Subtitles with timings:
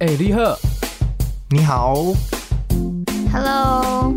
[0.00, 0.58] 哎，李贺，
[1.50, 1.94] 你好。
[3.30, 4.14] Hello。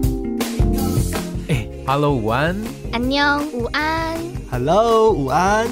[1.49, 2.55] 哎，Hello，午安。
[2.93, 3.21] 安妞，
[3.51, 4.17] 午安。
[4.49, 5.67] Hello，午安。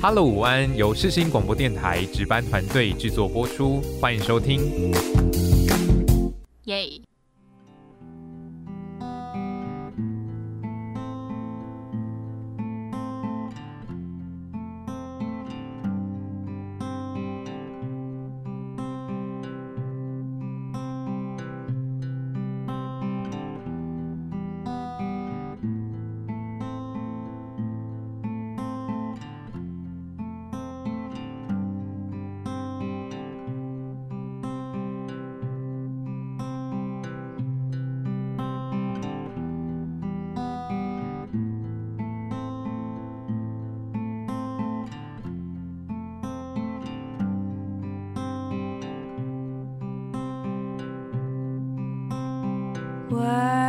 [0.00, 4.92] Hello，午安，由世新广播电台值班团队制作播出，欢迎收听。
[53.10, 53.67] Why?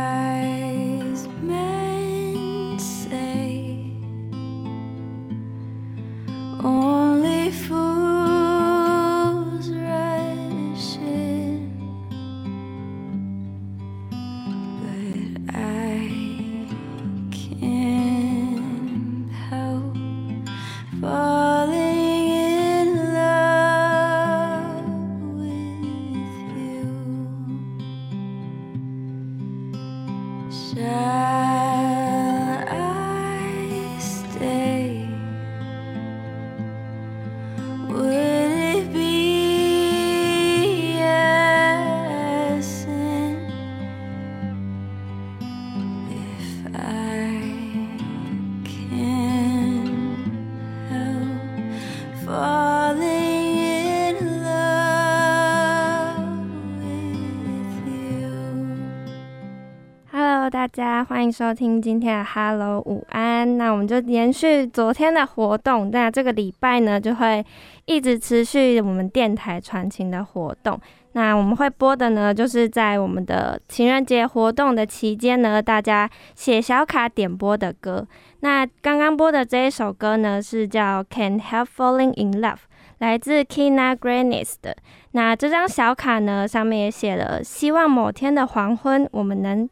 [60.60, 63.56] 大家欢迎收听今天的 Hello 午安。
[63.56, 67.42] 那我们就延续昨天的活动，那这个礼拜呢就会
[67.86, 70.78] 一直持续我们电台传情的活动。
[71.12, 78.06] 那我们会播的呢，就是在我们的情人节活动的期间呢，大家写小卡点播的歌。
[78.40, 82.58] 那刚刚播的这一首歌呢，是叫 Can Help Falling in Love，
[82.98, 84.76] 来自 Kina Grannis 的。
[85.12, 89.66] 那这张小卡呢，上面也写了，希望某天的黄昏，我们能。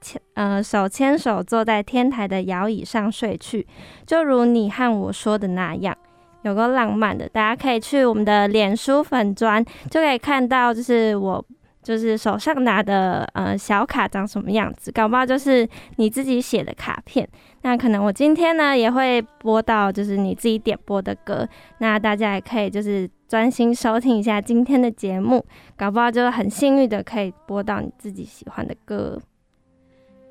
[0.00, 3.66] 牵呃手牵手坐在天台的摇椅上睡去，
[4.06, 5.96] 就如你和我说的那样，
[6.42, 7.28] 有个浪漫的。
[7.28, 11.44] 大家可以去我们的脸书粉砖，就可以看到，就是我
[11.82, 17.28] 就是手上拿的呃小卡长什么样子，搞不好就是你自己写的卡片。
[17.62, 21.46] 那可能我今天呢也会播到，就是你自己点播的歌，
[21.78, 25.44] 那大家也可以就是专心收听一下今天的节目，
[25.76, 29.20] 搞不好就很幸运的可以播到你自己喜欢的歌。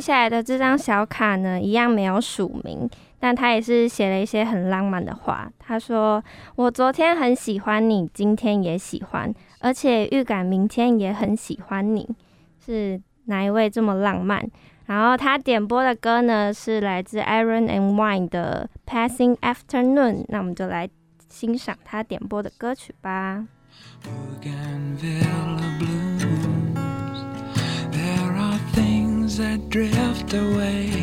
[0.05, 2.87] 下来的这张小卡呢，一样没有署名，
[3.19, 5.51] 但他也是写了一些很浪漫的话。
[5.59, 6.23] 他说
[6.57, 12.07] ：“我昨天很喜欢你，今天也喜欢，而且预感明天也很喜欢你。”
[12.63, 14.47] 是哪一位这么浪漫？
[14.85, 20.17] 然后他点播的歌呢，是来自 Iron and Wine 的《Passing Afternoon》。
[20.29, 20.87] 那我们就来
[21.31, 23.47] 欣赏他点播的歌曲吧。
[30.35, 30.94] Away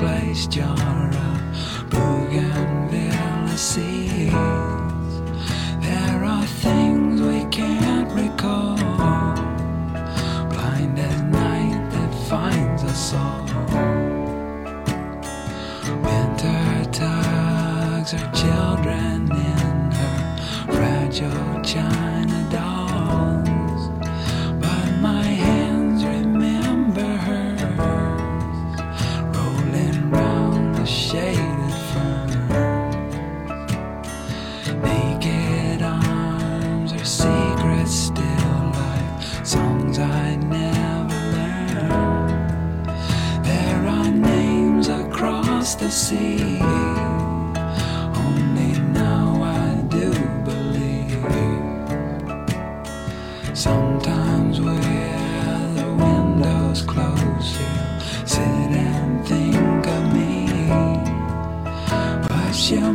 [0.00, 1.44] Place, You're a
[1.90, 3.48] bougainville.
[46.10, 46.58] Sea.
[48.24, 48.72] Only
[49.02, 49.26] now
[49.62, 50.08] I do
[50.48, 51.24] believe.
[53.54, 57.72] Sometimes where the windows close, you
[58.34, 60.34] sit and think of me.
[62.28, 62.92] But she'll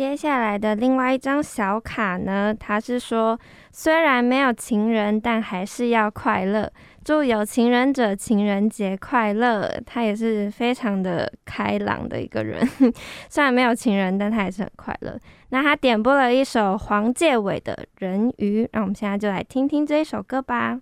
[0.00, 3.38] 接下来的另外一张小卡呢，它是说，
[3.70, 6.72] 虽然没有情人，但还是要快乐。
[7.04, 9.70] 祝有情人者情人节快乐。
[9.84, 12.66] 他也是非常的开朗的一个人，
[13.28, 15.18] 虽然没有情人，但他还是很快乐。
[15.50, 20.80] 那他点播了一首黄介伟的《人鱼》，让我们现在就来听听这一首歌吧。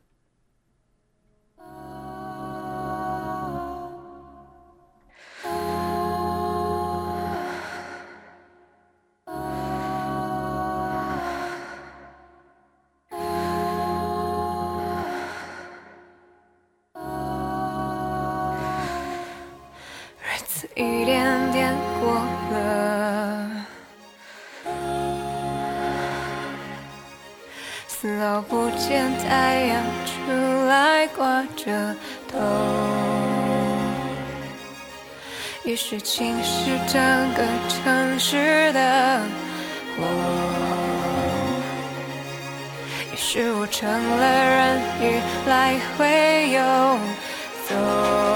[29.29, 30.33] 太阳出
[30.69, 31.95] 来挂着
[32.33, 32.39] 头，
[35.65, 36.99] 于是侵蚀整
[37.35, 39.21] 个城市的
[39.99, 40.03] 我。
[43.13, 46.59] 于是我成了人鱼，来回游
[47.69, 48.28] 走。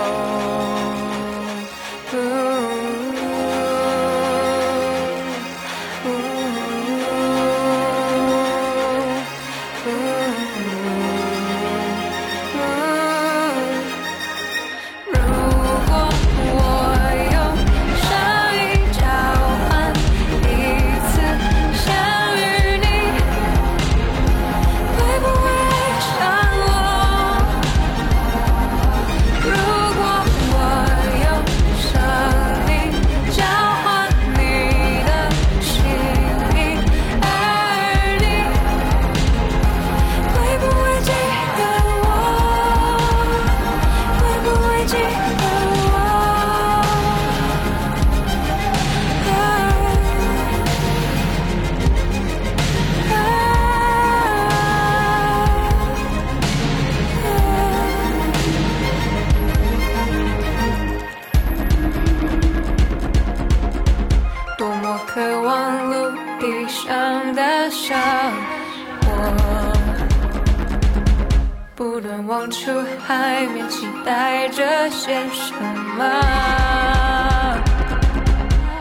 [72.26, 72.70] 望出
[73.06, 75.52] 海面，期待着些什
[75.98, 76.04] 么？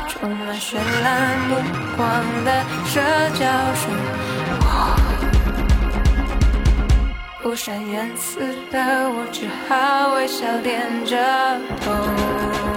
[0.08, 1.56] 充满绚烂目
[1.98, 2.08] 光
[2.46, 3.02] 的社
[3.34, 3.46] 交
[3.76, 3.84] 生
[4.60, 4.66] 活，
[7.42, 8.40] 不善言辞
[8.72, 8.80] 的
[9.10, 11.18] 我，只好微笑点着
[11.82, 12.71] 头。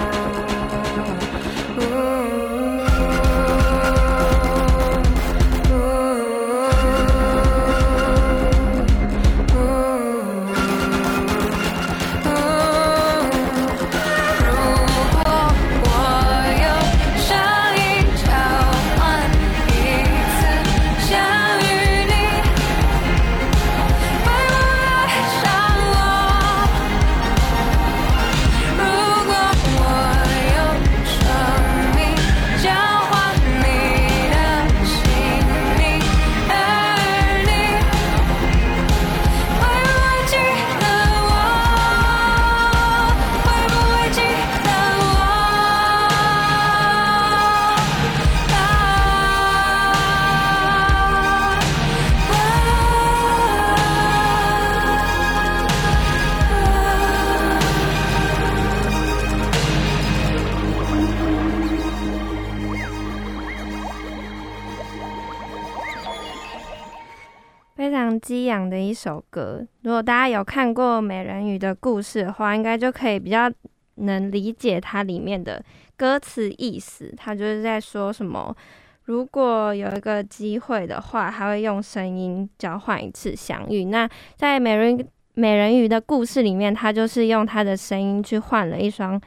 [69.04, 69.62] 首歌。
[69.82, 73.52] 如果大家有看过美人鱼的故事的话，应该就可以比较
[73.96, 75.62] 能理解它里面的
[75.94, 77.12] 歌词意思。
[77.14, 78.56] 它就是在说什么，
[79.04, 83.84] 如果有一个机会的话，他会用声音交换一次相遇。
[83.84, 89.20] 那在美人美人鱼的故事里面，他就是用他的声音去换了一双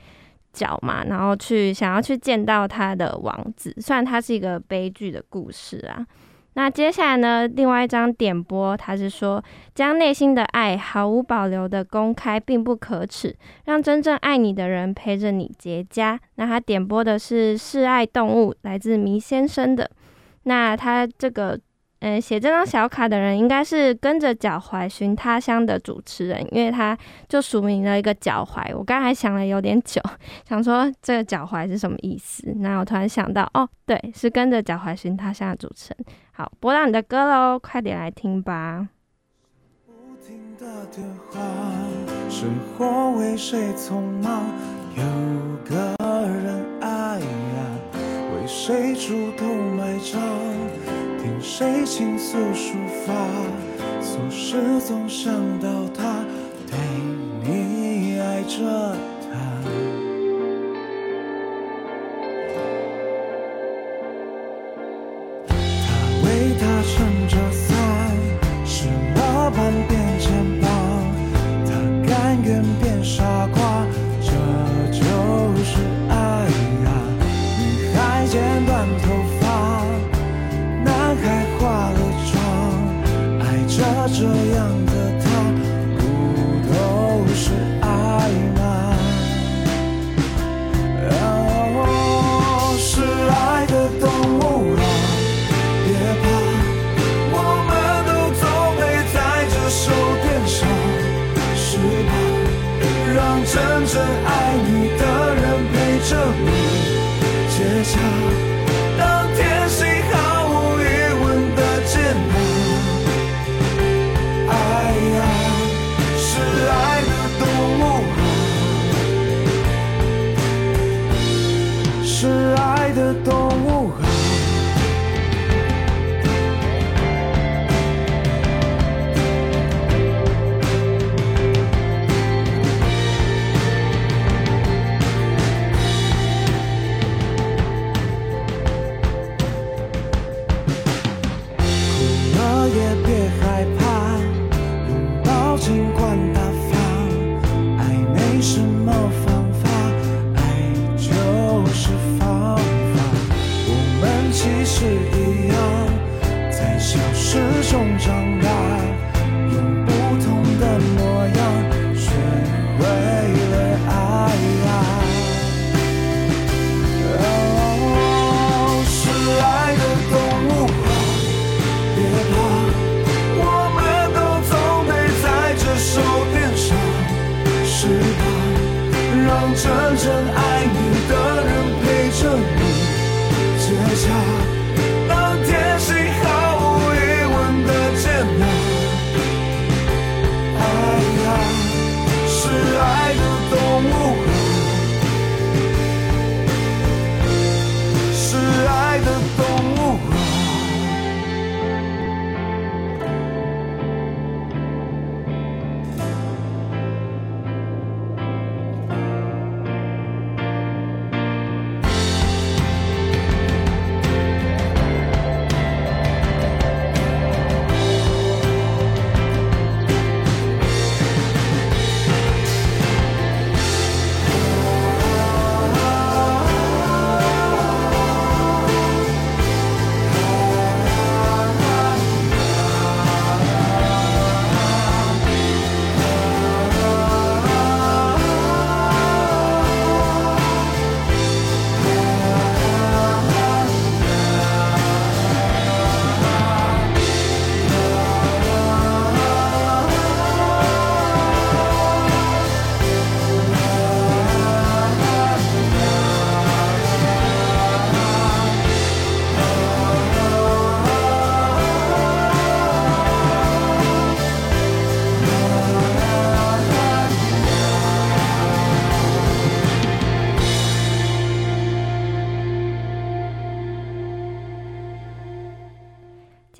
[0.51, 3.71] 脚嘛，然后去想要去见到他的王子。
[3.79, 6.03] 虽然它是一个悲剧的故事啊。
[6.57, 9.41] 那接下来呢，另外一张点播，他是说
[9.75, 13.35] 将内心的爱毫无保留的公开，并不可耻，
[13.65, 16.17] 让真正爱你的人陪着你结痂。
[16.35, 19.87] 那他点播的是《示爱动物》，来自迷先生的。
[20.43, 21.59] 那他这个。
[21.99, 26.95] 嗯，写这张小卡的人应该是跟着脚踝寻他乡的主持人，因为他
[27.27, 28.75] 就署名了一个脚踝。
[28.77, 29.99] 我刚才想了有点久，
[30.47, 32.53] 想说这个脚踝是什么意思。
[32.57, 36.05] 那我突然想到，哦，对，是跟着脚踝寻他乡的主持人。
[36.31, 38.89] 好，播到你的歌喽，快点来听吧。
[39.87, 41.41] 不停的电话，
[42.29, 44.45] 生活为谁匆忙？
[44.95, 45.03] 有
[45.65, 47.59] 个人爱呀，
[48.35, 50.21] 为谁主动买账？
[51.27, 52.71] 听谁倾诉抒
[53.05, 53.13] 发？
[54.01, 56.23] 琐事总想到他，
[56.65, 56.77] 对
[57.43, 59.35] 你爱着他。
[65.49, 65.55] 他
[66.23, 66.95] 为她撑
[67.27, 67.75] 着伞，
[68.65, 69.73] 湿了半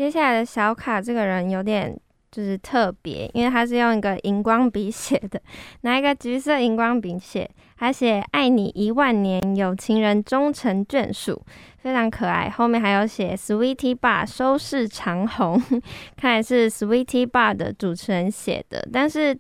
[0.08, 1.94] 接下来的小卡这个人有点
[2.32, 5.38] 就是特别，因为他是用一个荧光笔写的，
[5.82, 11.44] 拿一个橘色荧光笔写，还写“爱你一万年，有情人终成眷属”，
[11.84, 12.50] 非常可爱。
[12.50, 15.62] 后面还有写 “Sweetie Bar 收视长虹”，
[16.16, 19.38] 看来是 Sweetie Bar 的主持人写的，但是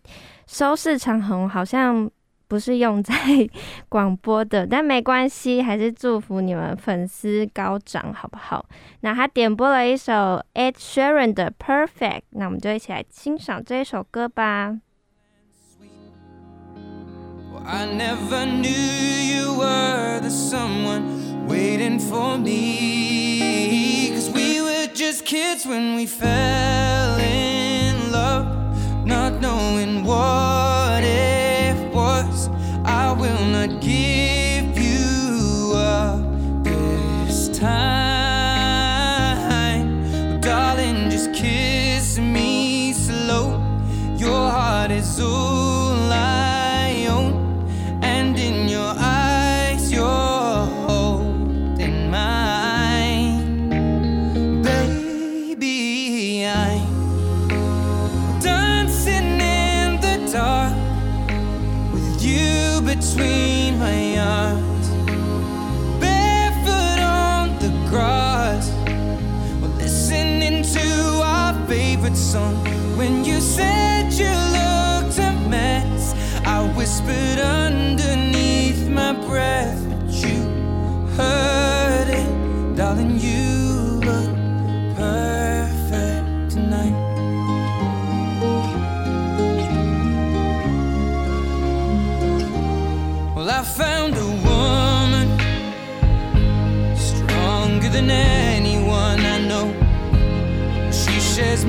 [0.47, 2.11] 收视长虹好像。
[2.47, 3.13] 不是用在
[3.89, 8.65] 广播的，但没关系，还是祝福你们粉丝高涨，好不好？
[9.01, 14.77] 那他点播了一首 Ed Sheeran 的 Perfect，那我们就一起来欣赏这一首歌吧。
[17.53, 24.11] Well, I never knew you were the someone waiting for me.
[24.13, 28.45] Cause we were just kids when we fell in love,
[29.05, 30.86] not knowing what
[33.17, 34.26] will not give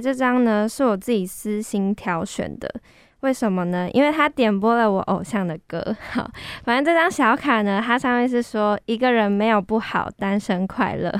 [0.00, 2.68] 这张呢，是我自己私心挑选的。
[3.20, 3.88] 为什么呢？
[3.94, 5.96] 因为他点播了我偶像的歌。
[6.10, 6.30] 好，
[6.62, 11.10] 反正这张小卡呢，它上面是说一个人没有不好，单身快乐。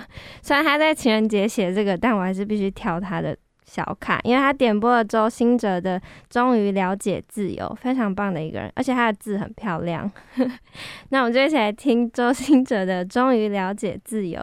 [0.43, 3.35] 虽然他在情人节写这个，但我还是必须挑他的
[3.65, 10.13] 小卡，因为他点播了周兴哲的《终于了解自由》，非常棒的一个人，而且他的字很漂亮。
[11.09, 14.39] 那我们就一起来听周兴哲的《终于了解自由》。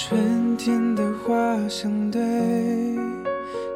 [0.00, 1.34] 春天的花
[1.68, 2.22] 相对，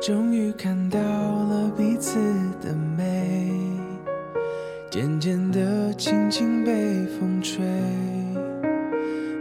[0.00, 2.16] 终于看到了彼此
[2.60, 3.50] 的美，
[4.88, 7.64] 渐渐的轻轻被风吹，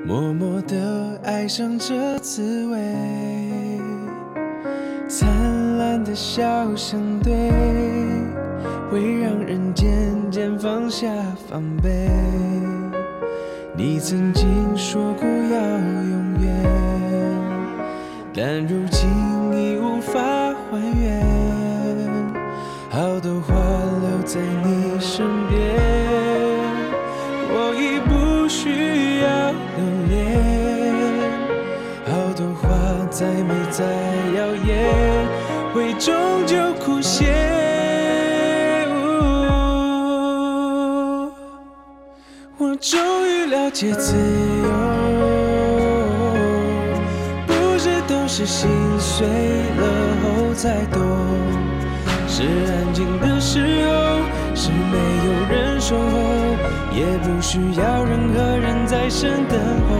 [0.07, 2.79] 默默的爱上这滋味，
[5.07, 5.29] 灿
[5.77, 7.31] 烂的笑相对，
[8.89, 9.87] 会让人渐
[10.31, 11.07] 渐放下
[11.47, 12.09] 防备，
[13.77, 15.20] 你曾经说过。
[43.81, 44.69] 些自由，
[47.47, 49.83] 不是都是心碎了
[50.21, 51.01] 后才懂。
[52.27, 53.91] 是安静的时候，
[54.53, 55.99] 是没有人守候，
[56.93, 59.57] 也不需要任何人在身等
[59.89, 59.97] 候。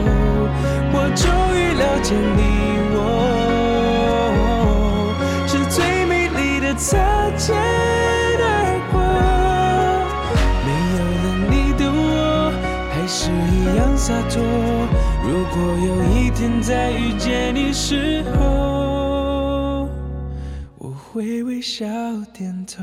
[0.93, 1.25] 我终
[1.57, 2.39] 于了解你
[2.93, 2.99] 我，
[5.47, 6.99] 是最美丽的擦
[7.35, 7.57] 肩
[13.13, 14.41] 是一样洒脱。
[15.21, 19.89] 如果有一天再遇见你时候，
[20.77, 21.85] 我会微笑
[22.33, 22.81] 点头。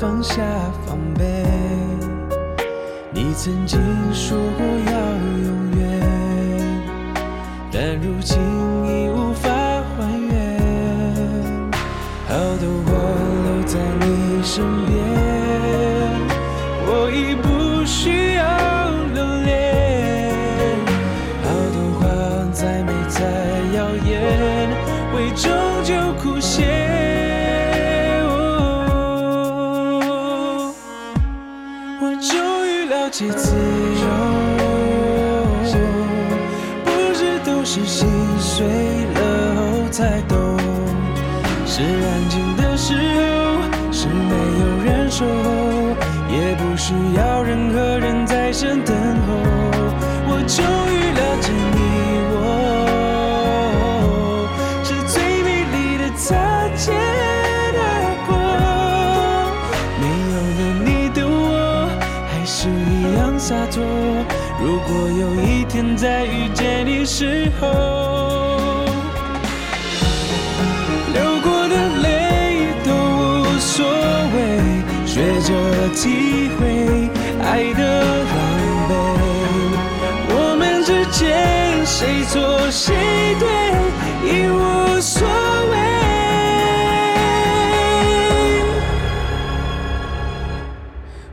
[0.00, 0.42] 放下
[0.86, 1.44] 防备。
[3.12, 3.78] 你曾经
[4.14, 4.66] 说过
[75.20, 75.52] 学着
[75.90, 76.64] 体会
[77.42, 77.80] 爱的
[78.24, 78.34] 狼
[78.88, 78.90] 狈。
[80.30, 82.96] 我们之间谁错谁
[83.38, 83.46] 对
[84.24, 85.28] 已无所
[85.70, 85.74] 谓。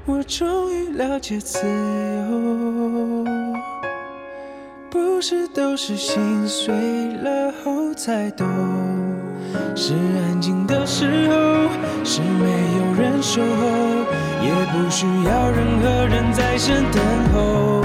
[0.06, 3.26] 我终于了解自由。
[4.90, 6.76] 不是都是心碎
[7.24, 8.46] 了后才懂，
[9.80, 11.36] 是安静的时候，
[12.04, 12.46] 是没
[12.80, 13.46] 有人守候，
[14.42, 17.00] 也不需要任何人在身等
[17.32, 17.84] 候。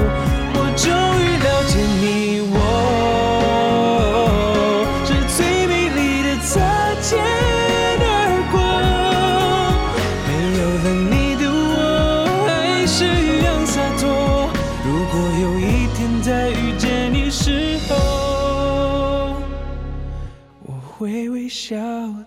[21.72, 21.78] 笑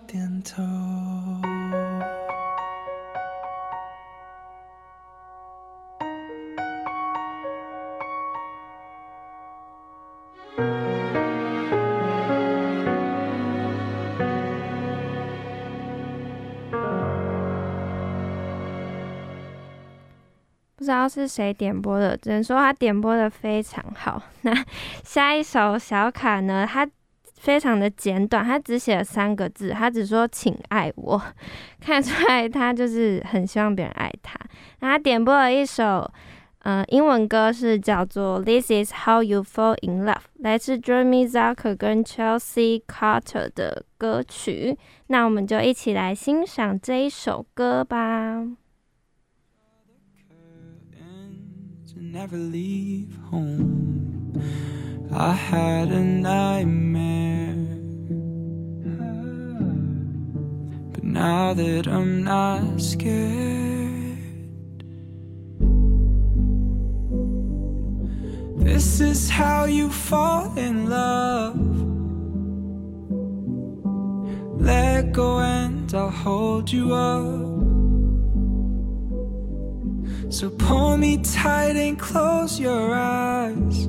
[0.08, 0.60] 点头。
[20.74, 24.20] 不知道是谁点播的，只能说他点播的非常好。
[24.40, 24.52] 那
[25.04, 26.66] 下一首小卡呢？
[26.68, 26.84] 他
[27.36, 31.22] 非常的简短，他只写了三个字，他只说“请爱我”，
[31.80, 34.38] 看出来他就是很希望别人爱他。
[34.80, 36.10] 那他点播了一首，
[36.60, 44.76] 呃，英文歌是叫做《This Is How You Fall in Love》，来自 Jeremy Zucker 跟 Chelsea Carter 的歌曲。
[45.08, 48.44] 那我们就一起来欣赏这一首歌吧。
[52.16, 54.32] never leave home.
[55.12, 57.54] I had a nightmare
[60.92, 64.18] But now that I'm not scared.
[68.58, 71.56] This is how you fall in love.
[74.60, 77.56] Let go and I'll hold you up.
[80.32, 83.88] So pull me tight and close your eyes.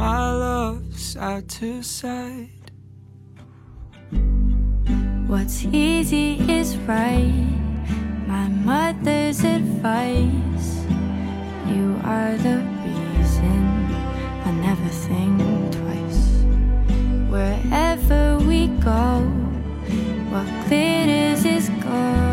[0.00, 2.70] My love, side to side.
[5.26, 7.44] What's easy is right.
[8.26, 10.68] My mother's advice.
[11.68, 13.60] You are the reason
[14.48, 15.36] I never think
[15.78, 16.24] twice.
[17.28, 19.20] Wherever we go,
[20.32, 22.29] what glitters is gold.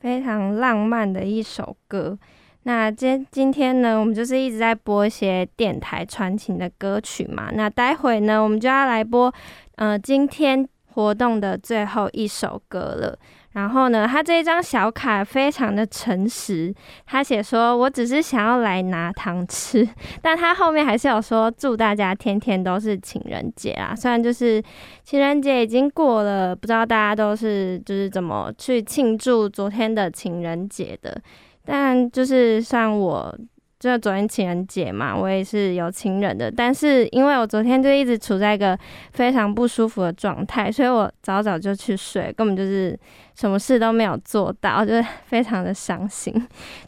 [0.00, 2.18] 非常浪漫的一首歌。
[2.64, 7.50] 那今今天呢，我们就是一直在播一些电台传情的歌曲嘛。
[7.52, 9.32] 那待会呢，我们就要来播，
[9.76, 13.18] 呃，今天活动的最后一首歌了。
[13.52, 16.72] 然后呢，他这一张小卡非常的诚实，
[17.06, 19.88] 他写说：“我只是想要来拿糖吃。
[20.22, 24.62] ”但他后面还是有说：“祝大家天天都是情人节啊！”虽然就是
[25.02, 31.20] 情人节已经过了，不知道大家都是就是怎么去庆祝昨天的情人节的。
[31.64, 33.36] 但就是像我，
[33.78, 38.76] 就昨天情人节嘛，我也是有情人的，但是因为我昨天就一直处在一个
[39.12, 42.98] 非常不舒服的状态，所以我早早就去睡，根本就是
[43.34, 46.34] 什么事都没有做到，就是 非常的伤心。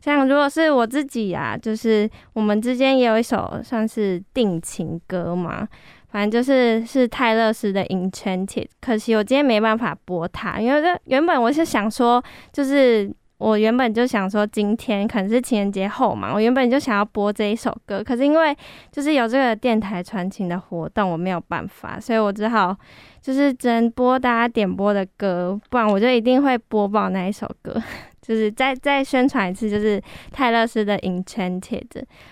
[0.03, 5.69] 像如果是我自己啊，就是我们之间也有一首算是定情歌嘛。
[6.13, 8.47] 反正就是是泰勒斯的《Enchanted》，
[8.81, 12.21] 可惜我今天没办法播它，因为这原本我是想说，
[12.53, 13.09] 就是
[13.41, 18.55] 我原本就想说今天可能是情人节后嘛，我原本就想要播这一首歌，可是因为
[18.93, 22.77] 就是有这个电台传情的活动，我没有办法，所以我只好
[23.23, 27.83] 就是只能播大家点播的歌，不然我就一定会播报那一首歌。
[28.21, 31.89] 就是再再宣传一次，就是泰勒斯的《Enchanted》，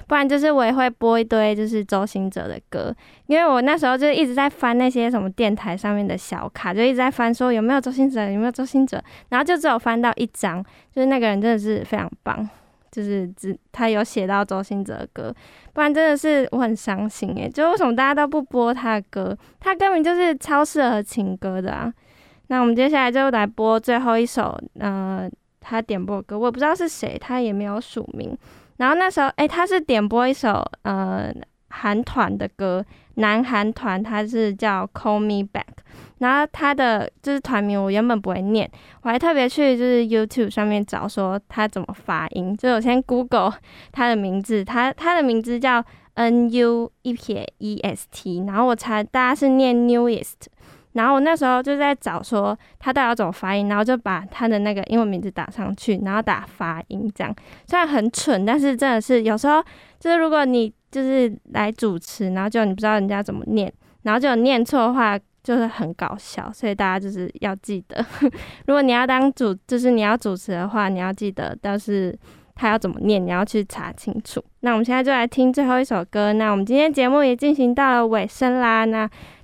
[0.07, 2.95] 不然就是我也会播一堆就是周兴哲的歌，
[3.27, 10.63] 因为我那时候就一直在翻那些什么电台上面的小卡，就一直在翻说有没有周兴哲，有没有周兴哲，然后就只有翻到一张，
[10.95, 12.47] 就是那个人真的是非常棒，
[12.93, 15.35] 就是只他有写到周兴哲的歌，
[15.73, 19.37] 不然真的是我很伤心诶，就为什么大家都不播他的歌？
[19.59, 21.91] 他根本就是超适合情歌的啊！
[22.49, 25.29] 那我们接下来就来播最后一首，呃。
[25.69, 28.37] 他点播歌，我也不知道是谁，他也没有署名。
[28.79, 31.31] 然后那时候，哎、他是点播一首呃
[31.69, 32.83] 韩团的歌，
[33.17, 35.85] 南韩团，他是叫 Call Me Back。
[36.19, 38.69] 然后他的就是团名，我原本不会念，
[39.03, 43.53] 我还特别去就是 YouTube 上面找说他怎么发音，就我先 Google
[43.93, 50.47] 他的名字，他他的名字叫 N U 一撇 E S T，然后我查大家是念 Newest。
[50.99, 57.33] 然后我那时候就在找说他到底要怎么发音，然后就把他的那个英文名字打上去，然后打发音这样。
[57.69, 59.63] 虽然很蠢，但是真的是有时候
[60.01, 66.51] 就是如果你就是来主持，然后就你不知道人家怎么念，然后就念错的话，就是很搞笑。
[66.53, 68.05] 所以大家就是要记得，
[68.67, 72.19] 如果你要当主，就是你要主持的话，你要记得但是
[72.57, 74.43] 它要怎么念，你要去查清楚。
[74.61, 76.33] 那我们现在就来听最后一首歌。
[76.33, 79.09] 那我们今天节目也进行到了尾声啦，那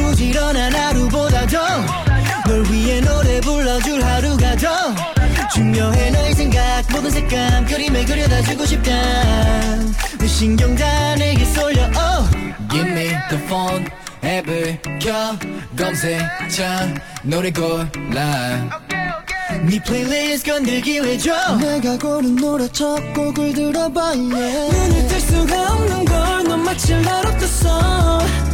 [0.00, 1.58] 부지런한 하루보다도
[2.46, 4.94] 널 위해 노래 불러줄 하루가 더
[5.52, 8.90] 중요해 너의 생각 모든 색감 그림에 그려다 주고 싶다.
[10.18, 11.82] 내 신경 다 내게 쏠려.
[11.84, 12.28] Oh.
[12.70, 13.86] Give me the phone
[14.24, 15.36] 앱을 켜.
[15.76, 18.80] 검색창 노래 골라.
[19.62, 21.56] 네 플레이리스트 건들기 해줘.
[21.56, 24.30] 내가 고른 노래 첫 곡을 들어봐 yeah.
[24.30, 28.49] 눈을 뗄 수가 없는 걸넌 마치 the sun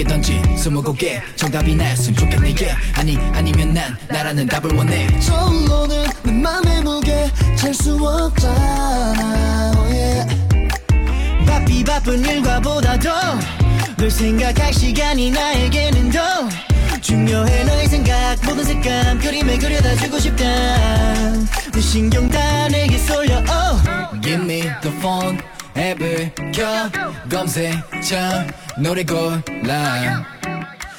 [0.00, 1.20] 내게 던진 스무고 개.
[1.36, 2.54] 정답이 나였으면 좋겠네.
[2.94, 5.08] 아니 아니면 난 나라는 답을 원해.
[5.20, 7.30] 솔로는 내 맘의 무게.
[7.56, 10.39] 찰수 없잖아 oh yeah.
[11.70, 13.10] 바삐 바쁜 일과보다도
[13.96, 16.20] 널 생각할 시간이 나에게는 더
[17.00, 17.64] 중요해.
[17.64, 20.44] 너의 생각 모든 색감 그림에 그려다 주고 싶다.
[21.72, 23.38] 내 신경 다 내게 쏠려.
[23.38, 24.20] Oh.
[24.20, 25.38] Give me the phone
[25.76, 26.90] 앱을 켜.
[27.30, 30.26] 검색창 노래 골라.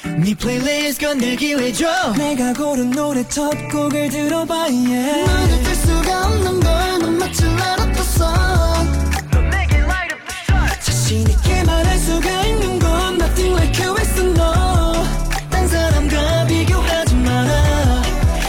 [0.04, 2.14] 네 플레이리스트 건들기 해줘.
[2.16, 5.30] 내가 고른 노래 첫 곡을 들어봐 yeah.
[5.30, 7.92] 눈을 뗄 수가 없는 걸넌 마치 말할
[12.02, 15.04] 수가 있는 건 nothing like you is no.
[15.50, 18.02] 딴 사람과 비교하지 마라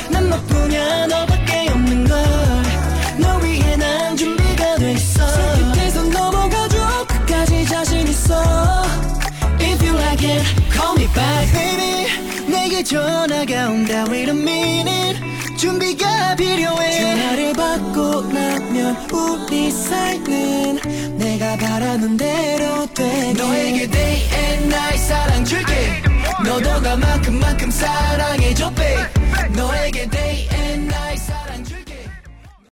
[0.09, 5.25] 난 너뿐이야 너밖에 없는 걸너 위해 난 준비가 돼 있어.
[5.73, 8.41] 끝에서 넘어가줘 끝까지 자신 있어.
[9.59, 12.51] If you like it call me back baby.
[12.51, 15.19] 내게 전화가 온다 wait a minute
[15.63, 16.99] 준비가 필요해.
[16.99, 20.77] 전화를 받고 나면 우리 사이는
[21.17, 26.03] 내가 바라는 대로 되게 너에게 day and night 사랑 줄게.
[26.43, 29.53] 너도 나만큼만큼 사랑해줘 babe.
[29.55, 30.52] 너에게 day and